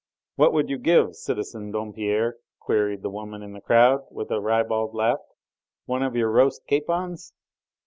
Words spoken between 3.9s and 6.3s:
with a ribald laugh, "one of